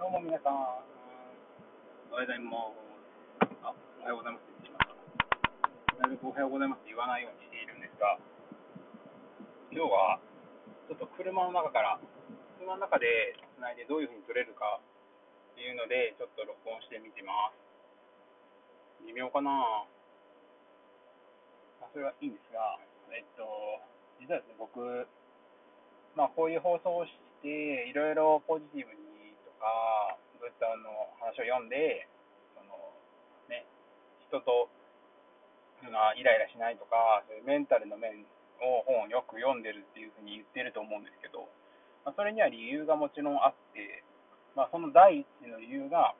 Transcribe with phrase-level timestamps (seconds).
[0.00, 0.56] どうも皆さん、
[2.08, 3.52] おはようございます。
[3.60, 6.00] あ、おはようございますって言ってしまった。
[6.00, 8.16] なるべくおはようございますって言わないようにしているんですが、
[9.68, 10.16] 今日は
[10.88, 12.00] ちょっと車の中から、
[12.56, 19.04] 車の中でつないでどういう風に撮れるかっていうので、ちょっと録音してみてます。
[19.04, 19.52] 微妙かな？
[21.76, 22.80] まあ、それはいいんですが、
[23.12, 23.44] えっと、
[24.16, 24.80] 実はですね、僕、
[26.16, 27.12] まあ、こういう放送をし
[27.44, 28.99] て、いろいろポジティブに
[29.60, 32.08] か、ブッダの話を読んで、
[32.56, 32.72] その
[33.52, 33.68] ね、
[34.26, 34.72] 人と
[35.88, 38.24] がイライラしないとか、そういうメンタルの面
[38.60, 41.48] を本をよく読んでるっていうふうに言ってると思うんですけど、
[42.04, 44.04] まあ、それには理由がもちろんあって、
[44.56, 46.12] まあ、その第一の理由が、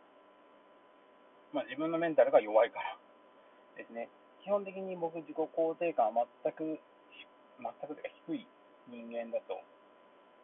[1.52, 2.96] まあ、自分のメンタルが弱いから
[3.76, 4.08] ですね。
[4.40, 6.80] 基本的に僕、自己肯定感は全く、
[7.60, 8.46] 全く低い
[8.88, 9.60] 人間だと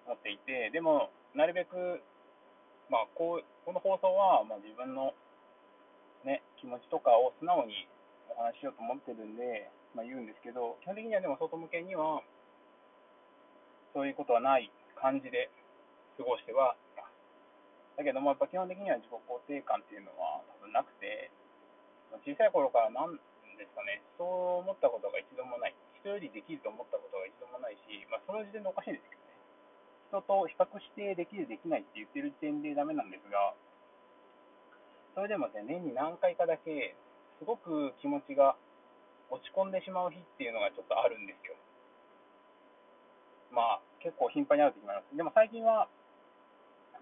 [0.04, 2.02] 思っていて、でも、なるべく、
[2.88, 5.10] まあ、こうこの放送は、まあ、自分の、
[6.22, 7.90] ね、気持ちとかを素直に
[8.30, 12.22] お話ししようと思ってるんで、まあ、言うんですけど、基本的にはでも外向けには、
[13.90, 15.50] そういうことはない感じで
[16.14, 17.10] 過ごしてはいます。
[17.98, 19.18] だけども、やっぱ基本的には自己肯
[19.50, 21.30] 定感っていうのは多分なくて、
[22.22, 23.18] 小さい頃からなん
[23.58, 25.74] ですかね、そう思ったことが一度もない。
[25.98, 29.25] 人よりできると思ったことが一度もないし、まあ、その時点でおかしいですけど。
[30.08, 33.54] 人と比較してできる、できないって言ってる時点でダメなんですが、
[35.14, 36.94] それでもね、年に何回かだけ、
[37.38, 38.56] すごく気持ちが
[39.30, 41.56] 落ち込んでしまう日っていうのがちょっとあるんですよ。
[43.50, 45.16] まあ、結構頻繁にある時もあります。
[45.16, 45.88] でも最近は、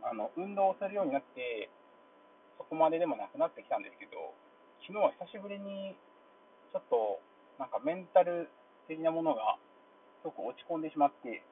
[0.03, 1.69] あの、運動をするようになって、
[2.59, 4.33] そこまででもなくなってきたんですけど、
[4.87, 5.97] 昨日は久しぶりに、
[6.73, 7.21] ちょっと、
[7.59, 8.49] なんかメンタル
[8.87, 9.59] 的なものが、
[10.23, 11.43] すごく落ち込んでしまって、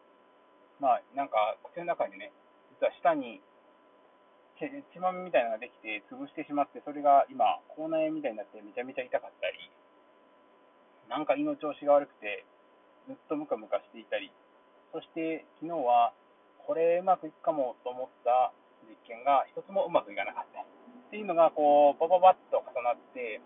[0.82, 2.34] まあ、なんか、口の中にね、
[2.74, 3.38] 実は舌に、
[4.58, 9.70] 血血まみみたいなのができて、潰してしまって、それが今、口内炎みたいになって、めちゃめちゃ痛かったり、
[11.06, 12.42] なんか胃の調子が悪くて、
[13.06, 14.34] ずっとムカムカしていたり、
[14.90, 16.10] そして昨日は、
[16.66, 18.50] これうまくいくかもと思った
[18.82, 20.62] 実験が一つもうまくいかなかった。
[20.62, 20.64] っ
[21.10, 23.40] ていうのが、こう、バババッと重なって、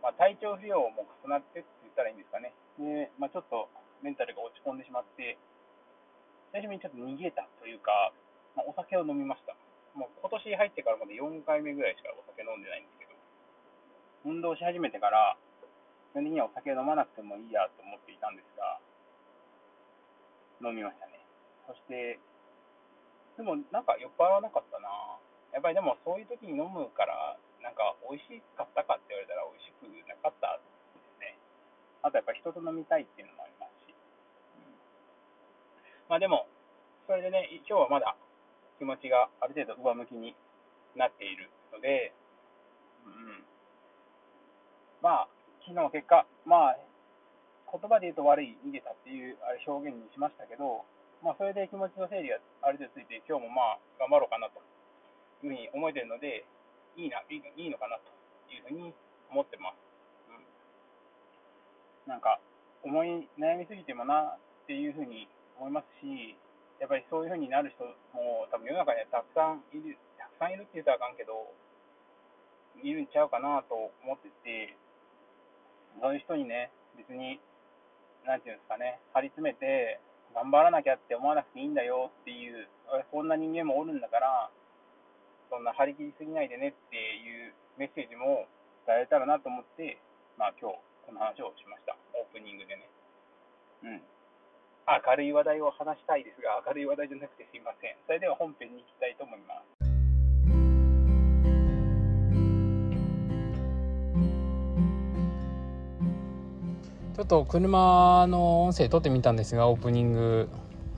[0.00, 2.54] まあ、体調不良も重なってって言ったらいいんですかね。
[2.78, 3.66] で、まあ、ちょっと
[4.02, 5.38] メンタルが落ち込んでしまって、
[6.52, 8.12] 最初にちょっと逃げたというか、
[8.52, 9.56] まあ、お酒を飲みました。
[9.96, 13.16] もう今年入ってからまだ4回目ぐらいしかお酒飲んでないんですけど、
[14.28, 15.40] 運動し始めてから、
[16.12, 18.76] 基本的にはお酒飲まなくてもいいやと思っていたんですが、
[20.60, 21.24] 飲みましたね。
[21.64, 22.20] そして、
[23.36, 24.92] でもなんか酔っ払わなかったな
[25.56, 30.60] やっぱりでもそういう時に飲むから、なんか美味しかったかって言われたら美味しくなかった
[30.92, 31.40] ですね。
[32.04, 33.51] あとやっぱ人と飲みたいっていうのもあり。
[36.12, 36.44] まあでも、
[37.08, 38.12] それでね、今日はまだ
[38.76, 40.36] 気持ちがある程度上向きに
[40.92, 42.12] なっているので、
[43.00, 43.40] うん、
[45.00, 45.28] まあ、
[45.64, 46.78] 昨日結果、まあ、
[47.72, 50.84] 言葉で言うと悪い、逃げたっていうあれ表現にしましたけど、
[51.24, 54.60] まあ、それで気持ちの整理がある程度ついて、今日もまあ、頑張ろうかなと
[55.48, 56.44] いうふうに思えてるので、
[57.00, 58.12] いいな、いいいいのかなと
[58.52, 58.92] いうふうに
[59.32, 59.80] 思ってます。
[60.28, 60.36] う
[62.04, 62.36] ん、なんか、
[62.84, 65.24] 思い悩みすぎてもなっていうふうに
[65.62, 66.34] 思いますし、
[66.82, 71.46] やっぱりそういうふうになる人も多分世の中にはたくさんいる、たくさんいるって言ったらあかんけど、
[72.82, 74.74] いるんちゃうかなと思ってて、
[76.02, 77.38] そういう人にね、別に、
[78.26, 80.02] なんていうんですかね、張り詰めて、
[80.34, 82.66] 頑張らなきゃって思わなくていいんだよっていう、
[83.12, 84.50] こんな人間もおるんだから、
[85.48, 88.48] そんな張り切りすぎないでねっていうメッセージも
[88.86, 90.00] 伝えたらなと思って、
[90.36, 91.94] まあ今日この話をしました。
[92.18, 92.88] オープニングでね。
[93.84, 94.02] うん。
[94.88, 97.94] 明るい話題を話したいですが、明るい話題じゃなくてすいません。
[98.06, 99.82] それでは本編に行きたいと思います。
[107.14, 110.48] ちょっと車の音声撮ってみたんですが、オープニング。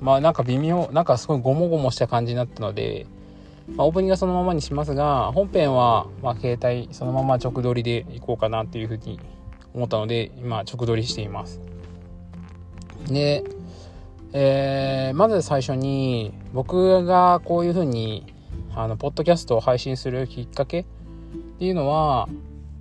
[0.01, 3.06] まあなんか微妙、なんかすごいゴモゴモした感じになったので、
[3.77, 9.21] まあ、オープニングはそのままにしますが、本編はま携帯そのまま直撮りでいこうかなっていうふうに
[9.75, 11.60] 思ったので、今直撮りしています。
[13.09, 13.45] で、
[14.36, 18.34] えー、まず最初に僕がこういうふうに
[18.75, 20.84] あのポッドキャストを配信するきっかけっ
[21.60, 22.28] ていうのは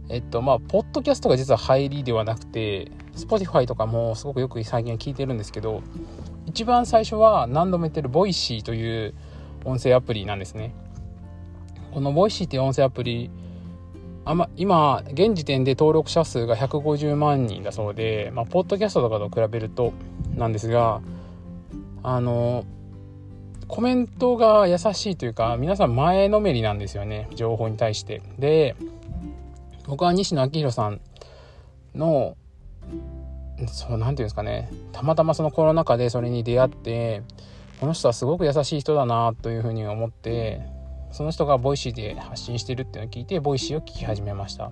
[0.10, 5.84] えっとまあポッドキャストが実は入りではなくて Spotify とかもすごくよく最近聞いてるんですけど
[6.48, 9.14] 一番最初は何度も言ってる Voicy という
[9.64, 10.74] 音声アプリなんですね。
[11.92, 13.30] この Voicy っていう音声アプリ
[14.26, 19.94] あま、今現時点で登録者数が150万人だそうで、まあ、ポッドキャストとかと比べると
[20.36, 21.02] なんですが
[22.04, 22.66] あの
[23.68, 28.22] コメントが優しいというか皆さん前のめりなんですよね情報に対して。
[28.38, 28.76] で
[29.88, 31.02] 僕は西野亮廣さん
[31.96, 32.38] の
[33.68, 37.24] そう何て言うんですかねたまたまそのコロナ禍でそれに出会って
[37.80, 40.62] この人はすごく優しい人だなというふうに思って
[41.12, 44.72] その人が Voicy で発信してるっていうのを聞いて Voicy を聞き始めました。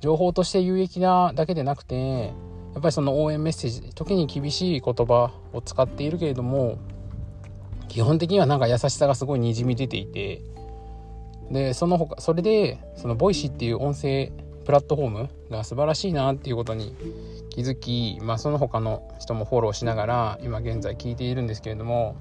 [0.00, 2.32] 情報として有益なだけでなくて
[2.72, 6.78] やっぱりその応援メッセージ時に厳しい言葉を使っているけれども
[7.88, 10.42] 基本的にはなんか優しさがすごいにじみ出ていて
[11.50, 14.32] でその他それでその Voicy っていう音声
[14.64, 16.96] プラットフォームが素晴らしいなっていうことに
[17.50, 22.16] 気づき、まあ、その他の人もフォローしながら今現在聞いているんですけれども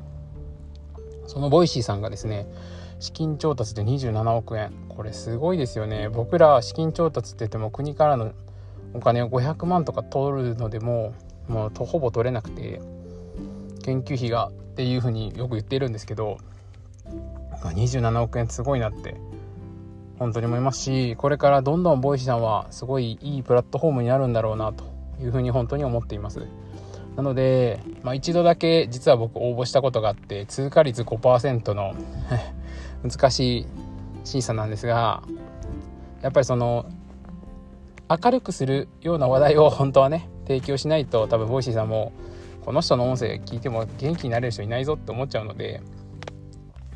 [1.27, 2.47] その Voicy さんがですね
[3.01, 4.71] 資金調達で27億円。
[4.87, 6.07] これすごいですよね。
[6.07, 8.31] 僕ら資金調達って言っても国からの
[8.93, 11.13] お金を500万とか取るのでも
[11.47, 12.81] もうとほぼ取れなくて
[13.83, 16.37] 研究費がっていうふうによく言っているんですけど
[17.63, 19.15] 27億円すごいなって
[20.19, 24.83] 本当に思いますしこれからどんどん Voicy さんはすごいいいプラットフォームになるんだろうなと
[25.19, 26.45] いうふうに本当に思っています。
[27.15, 31.93] なので、まあ、一度だけ実は僕応募したことがあって通過率5%の
[33.03, 33.67] 難しい
[34.23, 35.21] 審査なんですが
[36.21, 36.85] やっぱりその
[38.23, 42.11] 明るくするような話題を本当はね提供しないと多分 Voicy さんも
[42.65, 45.81] この人の音声聞いても元気になれる人いないぞって思っちゃうので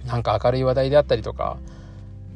[0.06, 1.58] なんか明るい話題であったりとか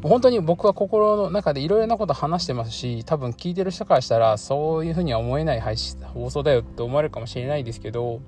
[0.02, 8.22] 本当に僕は心の中でいろいろなこと話してますし多分聞いてる人からしたらそういうふうには思えない配信放送だよって思われるかもしれないですけど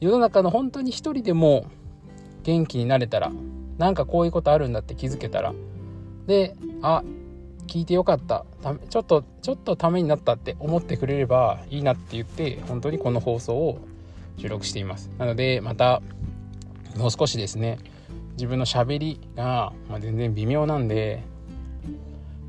[0.00, 1.66] 世の中の本当に一人でも
[2.44, 3.30] 元気になれたら
[3.76, 5.52] なんかこういうことあるんだって気づけたら
[6.26, 7.02] であ
[7.66, 8.44] 聞いてよかった。
[8.88, 13.78] ちょっとちょっとためになったって思ってくれればいいなって言って本当にこの放送を
[14.38, 15.10] 収録しています。
[15.18, 16.02] なのでまた
[16.96, 17.78] もう少しですね
[18.32, 21.22] 自分のしゃべりが、ま、全然微妙なんで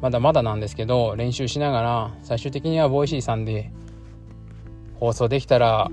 [0.01, 3.71] まだまだなんですけど練習しながら最終的には Voicy さんで
[4.99, 5.91] 放送できたら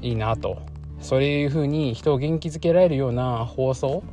[0.00, 0.58] いいなと。
[1.02, 4.04] そういうふうに人を元気づけられるような放送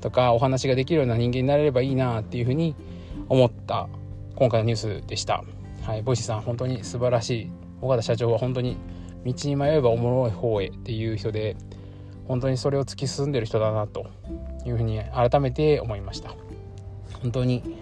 [0.00, 2.74] とかお話ができるような人間になれればいいなっていうふうに
[3.28, 3.88] 思った。
[4.36, 5.44] 今回のニュースでした。
[5.82, 7.50] はい、 Voicy さん本当に素晴らしい
[7.80, 8.76] 尾形社長は本当に
[9.24, 11.56] 道に迷えばおもろい方へっていう人で
[12.28, 14.06] 本当にそれを突き進んでる人だなと
[14.64, 16.34] いうふうに改めて思いました
[17.20, 17.76] 本当に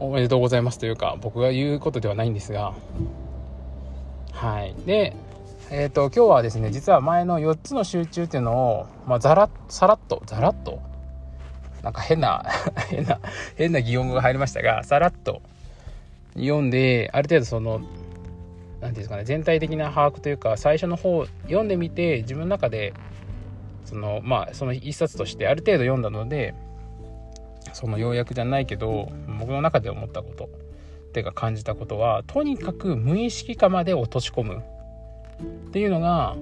[0.00, 2.74] おめでとうございますというか僕が言うことではないんですが
[4.32, 5.14] はいで
[5.70, 10.82] えーと、今日はですね実は前の4つの集中っていうのを、まあ、ざらさらっとざらっと
[11.84, 12.44] なんか変な
[12.88, 13.20] 変な
[13.56, 15.42] 変な擬音語が入りましたがさらっと
[16.34, 17.88] 読んである程度その何て
[18.80, 22.94] 言うんですかね全体的な把握というか最初の方読んでみて自分の中で
[23.84, 26.54] そのまあその一冊としてある程度読んだので
[27.74, 30.48] その要約じゃないけど僕の中で思ったことっ
[31.12, 34.62] ていうか感じたことはとにかく無意識化まで落とし込む
[35.68, 36.34] っていうのが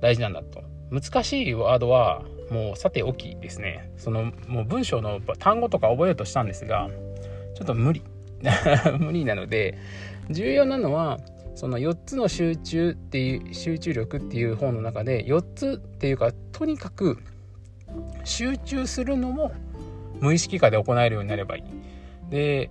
[0.00, 0.62] 大事なんだと。
[0.90, 3.90] 難しいワードはもうさておきですね。
[3.96, 6.88] そのもう文章の単語とか覚えようとしたんですが
[7.54, 8.02] ちょっと無理。
[8.98, 9.76] 無理なので
[10.30, 11.18] 重要なのは
[11.56, 17.18] その4つの集中っていう集中力っていう本の中で4つっていうかとにかく
[18.22, 19.52] 集中するのも
[20.20, 22.30] 無意識化で行えるようになればいい。
[22.30, 22.70] で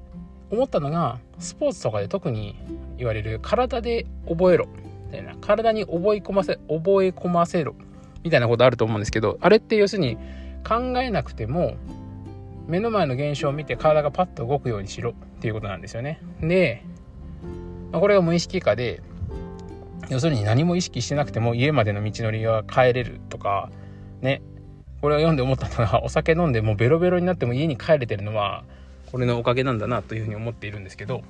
[0.49, 2.55] 思ったのがスポーツとかで特に
[2.97, 4.67] 言われる体で覚えろ。
[5.05, 5.35] みたいな。
[5.41, 7.75] 体に覚え込ませ覚え込ませろ。
[8.27, 10.17] みたいなことあると思うんですけどあれって要するに
[10.67, 11.77] 考えなくても
[12.67, 16.19] 目の前の現象を見て体がパッと動くようにしろっていうことなんですよね。
[16.41, 16.83] で
[17.91, 19.01] まあ、これが無意識化で
[20.09, 23.69] 要するに何も意識してなくても家までの道のりが帰れるとか
[24.21, 24.41] ね
[25.01, 28.65] これを読んで思ったのはお酒飲んでもうベロベロになっても家に帰れてるのは
[29.09, 31.21] これのおかげなんだなというふうに思っているんですけど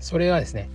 [0.00, 0.68] それはですね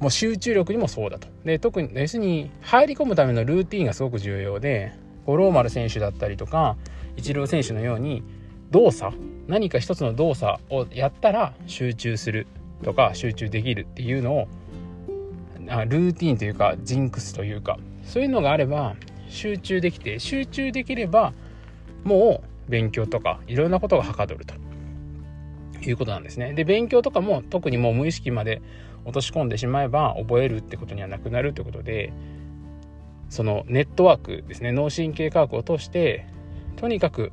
[0.00, 4.92] もう集中力にもそうだとで特に要するに入り込むためのルーティンがすごく重要で
[5.24, 6.76] 五郎丸選手だったりとか
[7.16, 8.22] イチロー選手のように
[8.70, 12.46] 動作何か一つの動作をやったら集中する
[12.84, 14.48] とか集中できるっていうのを
[15.86, 18.96] ルーティンというかジンクスというかそういうのがあれば
[19.28, 21.32] 集中できて集中できれば
[22.04, 24.54] もう勉強とかいろんなことがはかどると
[25.88, 26.52] いうことなんですね。
[26.52, 28.60] で勉強とかも特にもう無意識まで
[29.06, 32.12] 落とし込んでしまえば覚えるってことにはなくなるということで
[33.30, 34.72] そのネットワークですね。
[34.72, 36.26] 脳神経科学を通して
[36.76, 37.32] とにかく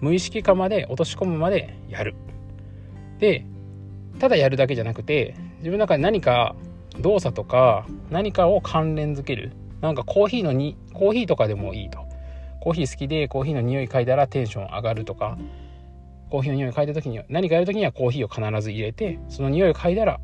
[0.00, 2.14] 無意識化まで落とし込むまでやる。
[3.18, 3.44] で
[4.18, 6.54] ただやるだけじゃなくて自分の中で何か
[7.00, 9.52] 動作とか何かを関連づける。
[9.80, 12.06] なんかコーヒーのにコーヒーとかでもいいと。
[12.60, 15.38] コーヒー好きでコーヒーの匂い嗅いだらテンション上がるとか。
[16.30, 20.20] コーヒーの匂い嗅いだ時に何かやる時にはコーヒーを必ず入れてその匂いを嗅いだら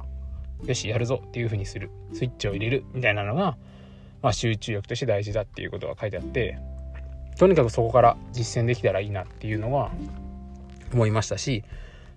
[0.67, 1.91] よしやるぞっていう風にする。
[2.13, 3.57] スイッチを入れるみたいなのが、
[4.25, 6.59] まあ、集中力として大事だっていうことが書いてあって
[7.39, 9.91] とにかくそこから実践できたらいいなっていうのは
[10.95, 11.63] 思いましたし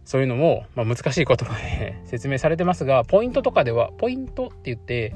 [0.06, 5.14] そういうのも、まあ、難しい言葉で 説明されてますがポイントとかではポイントって言って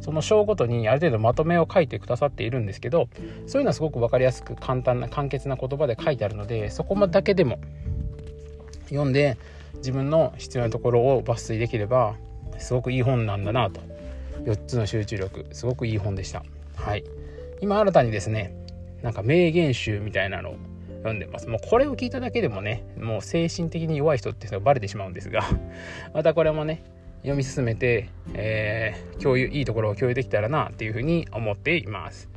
[0.00, 3.08] その章ごとにある程度まとめを書いてくださっているんですけど
[3.46, 7.60] そういうのはすごく分かりやすく簡単な簡潔な言葉で書いてあるのでそこだけでも
[8.88, 9.36] 読んで
[9.76, 12.16] 自分の必要なところを抜粋できれば
[12.58, 13.80] すごくいい本なんだなと。
[14.44, 16.42] 4つの集中力すごくいい本でした。
[16.76, 17.04] はい。
[17.60, 18.54] 今新たにですね
[19.02, 20.56] なんか名言集みたいなのを
[20.98, 21.48] 読んでます。
[21.48, 25.42] もうこれを聞いただけでもねもう精神的に弱い人ってのバレてしまうんですが
[26.14, 26.82] またこれもね
[27.18, 32.28] 読み進めて、えー、共有いいところを共有できたらなっていうふうに思っています。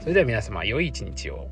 [0.00, 1.48] それでは皆様良い一日を。